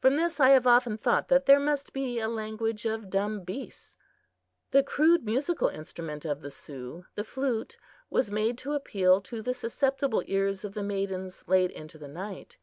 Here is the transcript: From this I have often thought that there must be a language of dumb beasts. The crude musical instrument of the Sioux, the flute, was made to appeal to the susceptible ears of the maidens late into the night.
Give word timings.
From 0.00 0.16
this 0.16 0.40
I 0.40 0.48
have 0.48 0.66
often 0.66 0.98
thought 0.98 1.28
that 1.28 1.46
there 1.46 1.60
must 1.60 1.92
be 1.92 2.18
a 2.18 2.26
language 2.26 2.84
of 2.84 3.08
dumb 3.08 3.42
beasts. 3.44 3.96
The 4.72 4.82
crude 4.82 5.24
musical 5.24 5.68
instrument 5.68 6.24
of 6.24 6.40
the 6.40 6.50
Sioux, 6.50 7.04
the 7.14 7.22
flute, 7.22 7.76
was 8.10 8.28
made 8.28 8.58
to 8.58 8.72
appeal 8.74 9.20
to 9.20 9.40
the 9.40 9.54
susceptible 9.54 10.24
ears 10.26 10.64
of 10.64 10.74
the 10.74 10.82
maidens 10.82 11.44
late 11.46 11.70
into 11.70 11.96
the 11.96 12.08
night. 12.08 12.56